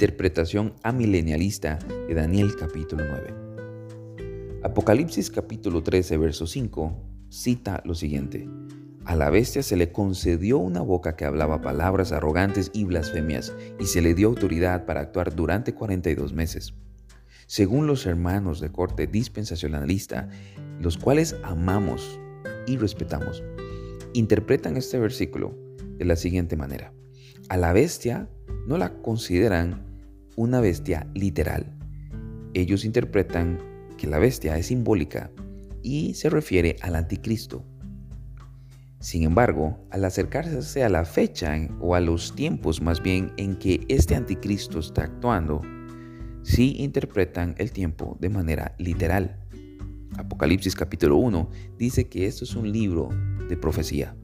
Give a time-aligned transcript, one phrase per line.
[0.00, 1.78] Interpretación amilenialista
[2.08, 4.62] de Daniel capítulo 9.
[4.62, 6.96] Apocalipsis capítulo 13, verso 5
[7.28, 8.48] cita lo siguiente.
[9.04, 13.84] A la bestia se le concedió una boca que hablaba palabras arrogantes y blasfemias, y
[13.84, 16.72] se le dio autoridad para actuar durante 42 meses.
[17.46, 20.30] Según los hermanos de corte dispensacionalista,
[20.80, 22.18] los cuales amamos
[22.66, 23.44] y respetamos,
[24.14, 25.54] interpretan este versículo
[25.98, 26.90] de la siguiente manera.
[27.50, 28.30] A la bestia
[28.66, 29.89] no la consideran
[30.36, 31.66] una bestia literal.
[32.54, 33.58] Ellos interpretan
[33.96, 35.30] que la bestia es simbólica
[35.82, 37.64] y se refiere al anticristo.
[38.98, 43.80] Sin embargo, al acercarse a la fecha o a los tiempos más bien en que
[43.88, 45.62] este anticristo está actuando,
[46.42, 49.38] sí interpretan el tiempo de manera literal.
[50.18, 53.08] Apocalipsis capítulo 1 dice que esto es un libro
[53.48, 54.14] de profecía.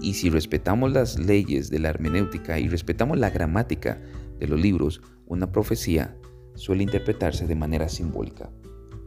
[0.00, 3.98] Y si respetamos las leyes de la hermenéutica y respetamos la gramática
[4.44, 6.16] de los libros, una profecía
[6.54, 8.50] suele interpretarse de manera simbólica.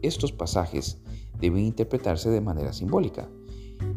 [0.02, 1.00] Estos pasajes
[1.40, 3.28] deben interpretarse de manera simbólica.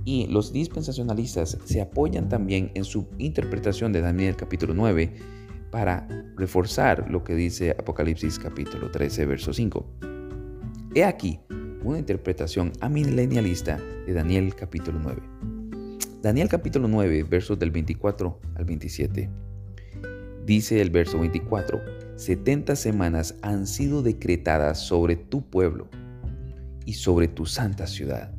[0.05, 5.13] Y los dispensacionalistas se apoyan también en su interpretación de Daniel capítulo 9
[5.71, 9.85] para reforzar lo que dice Apocalipsis capítulo 13, verso 5.
[10.93, 11.39] He aquí
[11.83, 15.21] una interpretación amilenialista de Daniel capítulo 9.
[16.21, 19.50] Daniel capítulo 9, versos del 24 al 27.
[20.45, 21.79] Dice el verso 24,
[22.15, 25.87] 70 semanas han sido decretadas sobre tu pueblo
[26.85, 28.33] y sobre tu santa ciudad,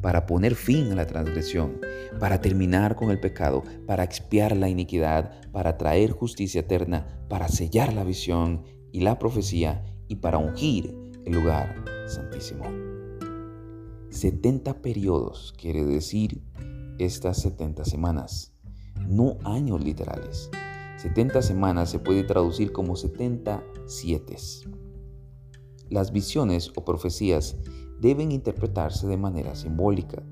[0.00, 1.80] para poner fin a la transgresión,
[2.18, 7.92] para terminar con el pecado, para expiar la iniquidad, para traer justicia eterna, para sellar
[7.92, 10.92] la visión y la profecía y para ungir
[11.24, 12.64] el lugar santísimo.
[14.10, 16.42] 70 periodos quiere decir
[16.98, 18.54] estas 70 semanas,
[19.08, 20.50] no años literales.
[21.04, 24.36] 70 semanas se puede traducir como 70 siete.
[25.90, 27.58] Las visiones o profecías
[28.00, 30.22] deben interpretarse de manera simbólica.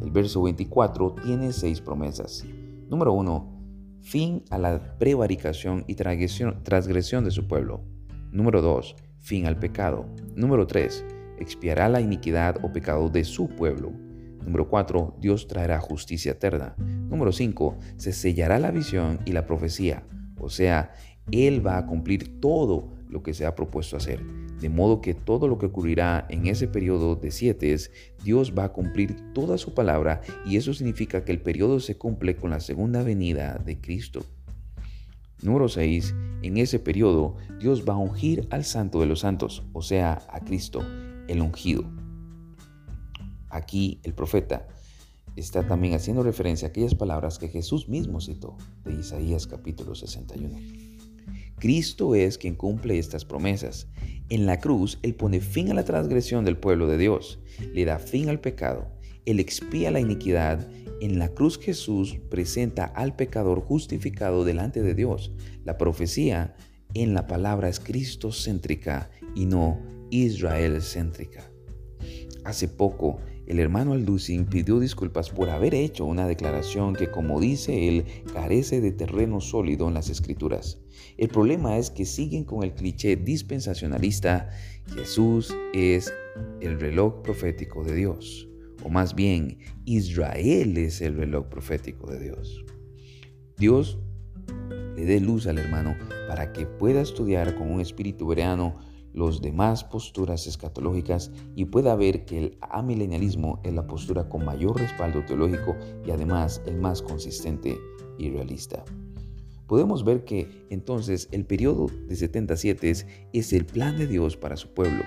[0.00, 2.46] El verso 24 tiene seis promesas.
[2.88, 3.98] Número 1.
[4.00, 7.82] Fin a la prevaricación y transgresión de su pueblo.
[8.32, 8.96] Número 2.
[9.18, 10.06] Fin al pecado.
[10.34, 11.04] Número 3.
[11.38, 13.92] Expiará la iniquidad o pecado de su pueblo.
[14.48, 15.16] Número 4.
[15.20, 16.74] Dios traerá justicia eterna.
[16.78, 17.76] Número 5.
[17.98, 20.04] Se sellará la visión y la profecía.
[20.40, 20.94] O sea,
[21.30, 24.24] Él va a cumplir todo lo que se ha propuesto hacer.
[24.58, 27.90] De modo que todo lo que ocurrirá en ese periodo de siete es,
[28.24, 32.34] Dios va a cumplir toda su palabra y eso significa que el periodo se cumple
[32.34, 34.24] con la segunda venida de Cristo.
[35.42, 36.14] Número 6.
[36.40, 40.40] En ese periodo Dios va a ungir al santo de los santos, o sea, a
[40.40, 40.80] Cristo,
[41.28, 41.97] el ungido.
[43.50, 44.68] Aquí el profeta
[45.36, 50.58] está también haciendo referencia a aquellas palabras que Jesús mismo citó de Isaías capítulo 61.
[51.58, 53.88] Cristo es quien cumple estas promesas.
[54.28, 57.40] En la cruz, Él pone fin a la transgresión del pueblo de Dios,
[57.72, 58.86] le da fin al pecado,
[59.26, 60.68] Él expía la iniquidad.
[61.00, 65.32] En la cruz Jesús presenta al pecador justificado delante de Dios.
[65.64, 66.54] La profecía
[66.94, 69.80] en la palabra es Cristo céntrica y no
[70.10, 71.50] Israel céntrica.
[72.44, 77.88] Hace poco el hermano Alducin pidió disculpas por haber hecho una declaración que, como dice
[77.88, 78.04] él,
[78.34, 80.78] carece de terreno sólido en las escrituras.
[81.16, 84.50] El problema es que siguen con el cliché dispensacionalista,
[84.94, 86.12] Jesús es
[86.60, 88.46] el reloj profético de Dios,
[88.84, 92.66] o más bien, Israel es el reloj profético de Dios.
[93.56, 93.98] Dios
[94.94, 95.96] le dé luz al hermano
[96.28, 98.76] para que pueda estudiar con un espíritu vereano
[99.12, 104.78] los demás posturas escatológicas y pueda ver que el amilenialismo es la postura con mayor
[104.78, 105.76] respaldo teológico
[106.06, 107.78] y además el más consistente
[108.18, 108.84] y realista.
[109.66, 112.94] Podemos ver que entonces el periodo de 77
[113.32, 115.04] es el plan de Dios para su pueblo,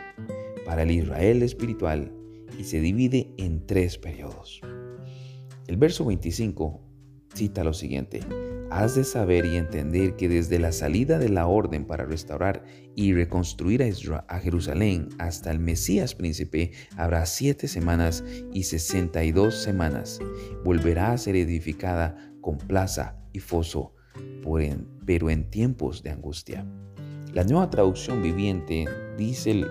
[0.66, 2.12] para el Israel espiritual,
[2.60, 4.62] y se divide en tres periodos.
[5.68, 6.80] El verso 25
[7.34, 8.20] cita lo siguiente,
[8.72, 12.64] has de saber y entender que desde la salida de la orden para restaurar
[12.96, 18.24] y reconstruir a, Jerusalén hasta el Mesías príncipe habrá siete semanas
[18.54, 20.20] y sesenta y dos semanas.
[20.64, 23.94] Volverá a ser edificada con plaza y foso,
[25.06, 26.66] pero en tiempos de angustia.
[27.34, 28.86] La nueva traducción viviente
[29.18, 29.66] dice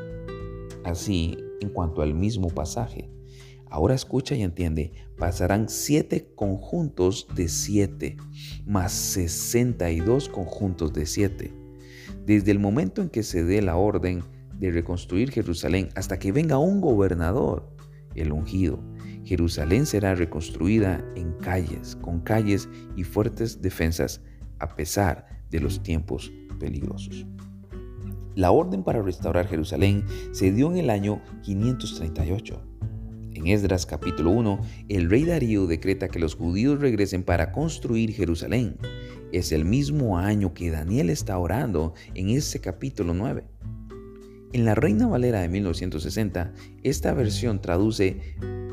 [0.85, 3.11] así en cuanto al mismo pasaje.
[3.71, 8.17] Ahora escucha y entiende, pasarán siete conjuntos de siete,
[8.67, 11.55] más sesenta y dos conjuntos de siete.
[12.27, 14.25] Desde el momento en que se dé la orden
[14.59, 17.71] de reconstruir Jerusalén hasta que venga un gobernador,
[18.17, 18.83] el ungido,
[19.25, 24.21] Jerusalén será reconstruida en calles, con calles y fuertes defensas,
[24.59, 27.25] a pesar de los tiempos peligrosos.
[28.35, 32.70] La orden para restaurar Jerusalén se dio en el año 538.
[33.41, 34.61] En Esdras capítulo 1,
[34.91, 38.77] el rey Darío decreta que los judíos regresen para construir Jerusalén.
[39.33, 43.45] Es el mismo año que Daniel está orando en ese capítulo 9.
[44.53, 46.53] En la Reina Valera de 1960,
[46.83, 48.21] esta versión traduce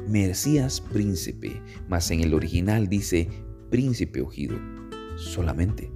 [0.06, 3.30] Mesías príncipe, mas en el original dice
[3.70, 4.58] príncipe ungido,
[5.16, 5.90] solamente.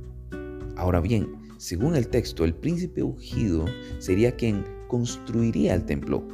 [0.78, 1.28] Ahora bien,
[1.58, 3.66] según el texto, el príncipe ungido
[4.00, 6.26] sería quien construiría el templo.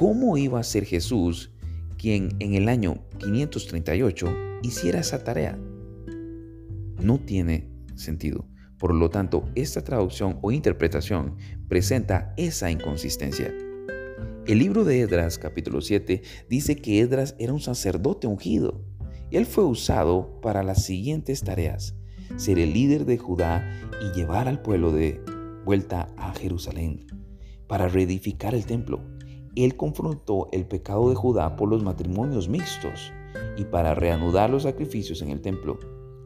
[0.00, 1.50] ¿Cómo iba a ser Jesús
[1.98, 5.58] quien en el año 538 hiciera esa tarea?
[7.02, 8.48] No tiene sentido.
[8.78, 11.36] Por lo tanto, esta traducción o interpretación
[11.68, 13.54] presenta esa inconsistencia.
[14.46, 18.82] El libro de Edras, capítulo 7, dice que Edras era un sacerdote ungido.
[19.30, 21.94] Él fue usado para las siguientes tareas.
[22.36, 23.70] Ser el líder de Judá
[24.00, 25.20] y llevar al pueblo de
[25.66, 27.06] vuelta a Jerusalén
[27.68, 29.09] para reedificar el templo.
[29.56, 33.12] Él confrontó el pecado de Judá por los matrimonios mixtos
[33.56, 35.78] y para reanudar los sacrificios en el templo.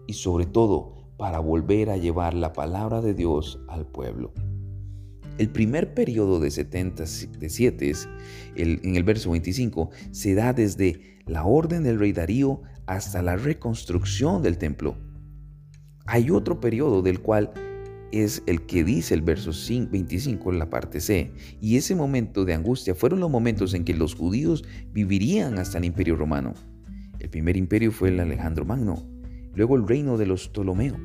[0.06, 4.32] Y sobre todo, para volver a llevar la palabra de Dios al pueblo.
[5.38, 7.92] El primer periodo de 77,
[8.56, 13.36] el, en el verso 25, se da desde la orden del rey Darío hasta la
[13.36, 14.96] reconstrucción del templo.
[16.06, 17.52] Hay otro periodo del cual
[18.22, 22.55] es el que dice el verso 25 en la parte C, y ese momento de
[22.55, 26.55] angustia fueron los momentos en que los judíos vivirían hasta el imperio romano.
[27.19, 29.02] El primer imperio fue el Alejandro Magno,
[29.55, 30.96] luego el reino de los Ptolomeo,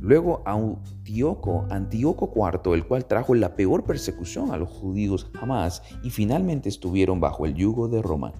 [0.00, 6.10] luego Antíoco, Antíoco IV, el cual trajo la peor persecución a los judíos jamás y
[6.10, 8.32] finalmente estuvieron bajo el yugo de Roma.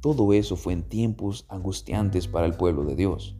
[0.00, 3.36] Todo eso fue en tiempos angustiantes para el pueblo de Dios.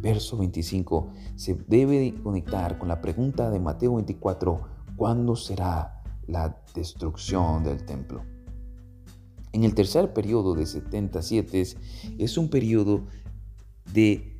[0.00, 4.60] Verso 25 se debe conectar con la pregunta de Mateo 24,
[4.96, 8.22] ¿cuándo será la destrucción del templo?
[9.52, 11.64] En el tercer periodo de 77
[12.18, 13.06] es un periodo
[13.92, 14.38] de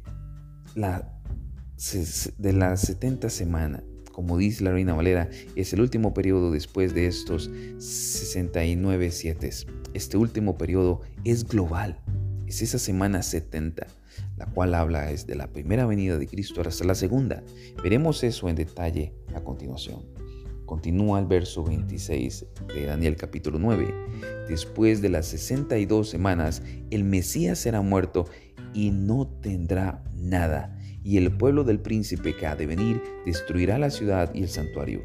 [0.75, 1.19] la,
[2.39, 3.83] de la 70 semana.
[4.13, 9.51] Como dice la Reina Valera, es el último periodo después de estos 69 siete.
[9.95, 12.01] Este último periodo es global.
[12.47, 13.87] Es esa semana 70,
[14.37, 17.43] la cual habla es de la primera venida de Cristo hasta la segunda.
[17.83, 20.03] Veremos eso en detalle a continuación.
[20.67, 23.95] Continúa el verso 26 de Daniel capítulo 9.
[24.49, 28.27] Después de las 62 semanas, el Mesías será muerto
[28.75, 33.91] y no tendrá nada, y el pueblo del príncipe que ha de venir destruirá la
[33.91, 35.03] ciudad y el santuario.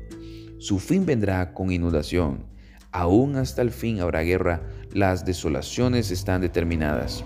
[0.57, 2.46] Su fin vendrá con inundación,
[2.92, 7.24] aún hasta el fin habrá guerra, las desolaciones están determinadas.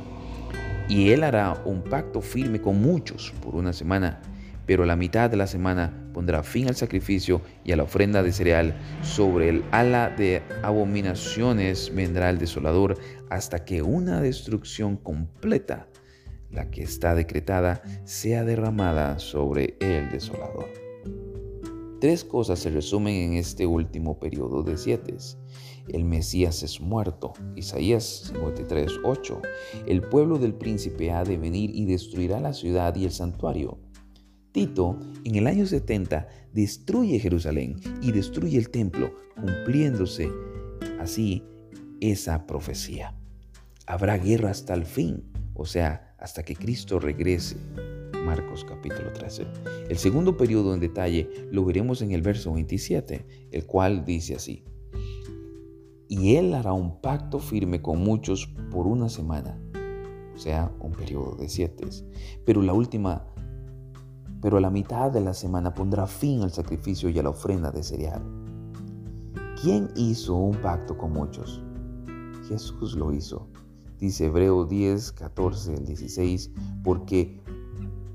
[0.87, 4.21] Y él hará un pacto firme con muchos por una semana,
[4.65, 8.31] pero la mitad de la semana pondrá fin al sacrificio y a la ofrenda de
[8.31, 8.75] cereal.
[9.01, 12.97] Sobre el ala de abominaciones vendrá el desolador
[13.29, 15.87] hasta que una destrucción completa
[16.51, 20.84] la que está decretada sea derramada sobre el desolador.
[22.05, 25.17] Tres cosas se resumen en este último periodo de siete.
[25.87, 29.41] El Mesías es muerto, Isaías 53, 8.
[29.87, 33.79] El pueblo del príncipe ha de venir y destruirá la ciudad y el santuario.
[34.51, 40.29] Tito, en el año 70, destruye Jerusalén y destruye el templo, cumpliéndose
[40.99, 41.41] así
[42.01, 43.15] esa profecía.
[43.87, 45.23] Habrá guerra hasta el fin,
[45.55, 47.57] o sea, hasta que Cristo regrese.
[48.25, 49.45] Marcos capítulo 13.
[49.87, 54.63] El segundo periodo en detalle lo veremos en el verso 27, el cual dice así.
[56.07, 59.59] Y él hará un pacto firme con muchos por una semana,
[60.33, 61.87] o sea, un periodo de siete.
[62.45, 63.27] Pero la última,
[64.41, 67.71] pero a la mitad de la semana pondrá fin al sacrificio y a la ofrenda
[67.71, 68.23] de cereal.
[69.61, 71.61] ¿Quién hizo un pacto con muchos?
[72.47, 73.47] Jesús lo hizo.
[73.99, 76.51] Dice Hebreo 10, 14, 16,
[76.83, 77.44] porque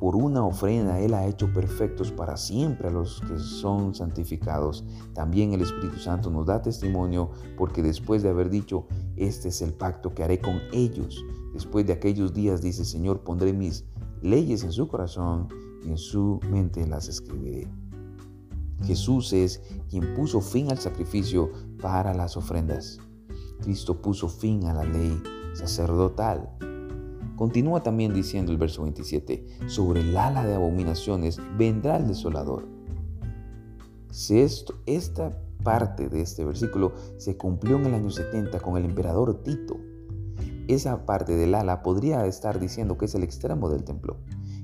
[0.00, 4.82] por una ofrenda Él ha hecho perfectos para siempre a los que son santificados.
[5.12, 9.74] También el Espíritu Santo nos da testimonio porque después de haber dicho, este es el
[9.74, 13.84] pacto que haré con ellos, después de aquellos días dice, Señor, pondré mis
[14.22, 15.48] leyes en su corazón
[15.84, 17.68] y en su mente las escribiré.
[18.84, 21.50] Jesús es quien puso fin al sacrificio
[21.82, 22.98] para las ofrendas.
[23.60, 26.48] Cristo puso fin a la ley sacerdotal.
[27.40, 32.68] Continúa también diciendo el verso 27, sobre el ala de abominaciones vendrá el desolador.
[34.10, 34.38] Si
[34.84, 39.78] esta parte de este versículo se cumplió en el año 70 con el emperador Tito,
[40.68, 44.18] esa parte del ala podría estar diciendo que es el extremo del templo.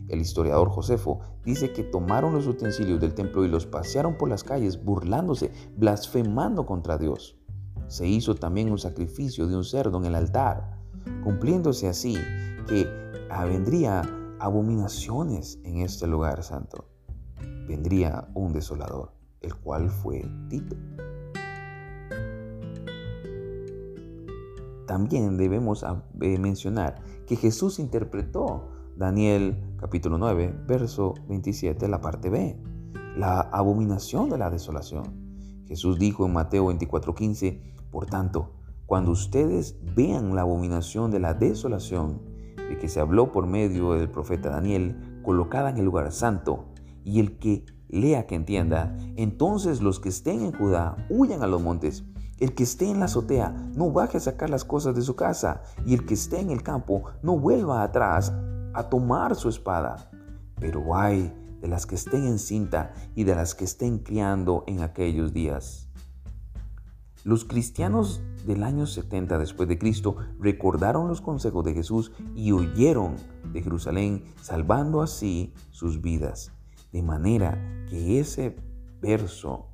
[0.08, 4.44] El historiador Josefo dice que tomaron los utensilios del templo y los pasearon por las
[4.44, 7.38] calles burlándose, blasfemando contra Dios.
[7.88, 10.75] Se hizo también un sacrificio de un cerdo en el altar,
[11.22, 12.16] cumpliéndose así
[12.66, 12.88] que
[13.44, 14.02] vendría
[14.38, 16.88] abominaciones en este lugar santo.
[17.66, 20.76] Vendría un desolador, el cual fue Tito.
[24.86, 25.84] También debemos
[26.20, 32.56] eh, mencionar que Jesús interpretó Daniel capítulo 9, verso 27, la parte B,
[33.16, 35.26] la abominación de la desolación.
[35.66, 37.60] Jesús dijo en Mateo 24:15,
[37.90, 38.55] por tanto,
[38.86, 42.22] cuando ustedes vean la abominación de la desolación,
[42.56, 46.66] de que se habló por medio del profeta Daniel, colocada en el lugar santo,
[47.04, 51.62] y el que lea que entienda, entonces los que estén en Judá huyan a los
[51.62, 52.04] montes.
[52.38, 55.62] El que esté en la azotea no baje a sacar las cosas de su casa,
[55.84, 58.32] y el que esté en el campo no vuelva atrás
[58.74, 60.10] a tomar su espada.
[60.60, 64.80] Pero hay de las que estén en cinta y de las que estén criando en
[64.80, 65.85] aquellos días.
[67.26, 73.16] Los cristianos del año 70 después de Cristo recordaron los consejos de Jesús y huyeron
[73.52, 76.52] de Jerusalén, salvando así sus vidas.
[76.92, 77.58] De manera
[77.90, 78.54] que ese
[79.00, 79.66] verso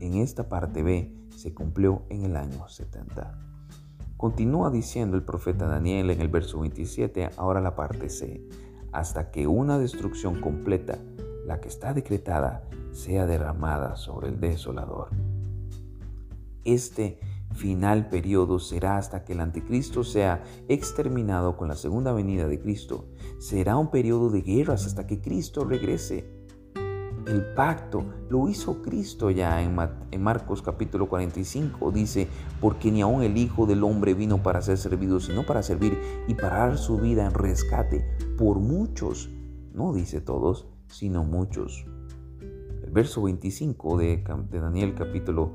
[0.00, 3.38] en esta parte B se cumplió en el año 70.
[4.18, 8.46] Continúa diciendo el profeta Daniel en el verso 27, ahora la parte C,
[8.92, 10.98] hasta que una destrucción completa,
[11.46, 15.08] la que está decretada, sea derramada sobre el desolador.
[16.64, 17.20] Este
[17.54, 23.08] final periodo será hasta que el anticristo sea exterminado con la segunda venida de Cristo.
[23.38, 26.40] Será un periodo de guerras hasta que Cristo regrese
[27.26, 29.76] el pacto lo hizo Cristo ya en,
[30.22, 31.92] Marcos capítulo 45.
[31.92, 32.28] Dice,
[32.60, 36.34] porque ni aun el Hijo del Hombre vino para ser servido, sino para servir y
[36.34, 38.04] para dar su vida en rescate
[38.36, 39.30] por muchos.
[39.72, 41.86] No dice todos, sino muchos.
[42.40, 45.54] El verso 25 de, de Daniel capítulo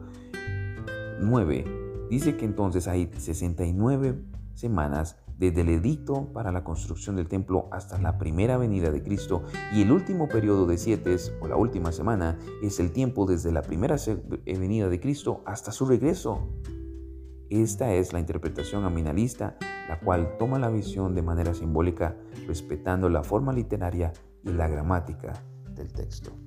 [1.22, 4.22] 9 dice que entonces hay 69
[4.54, 9.44] semanas desde el edicto para la construcción del templo hasta la primera venida de Cristo
[9.74, 13.62] y el último periodo de siete o la última semana es el tiempo desde la
[13.62, 16.48] primera eh, venida de Cristo hasta su regreso.
[17.50, 19.58] Esta es la interpretación aminalista,
[19.88, 22.18] la cual toma la visión de manera simbólica,
[22.48, 25.34] respetando la forma literaria y la gramática
[25.76, 26.45] del texto.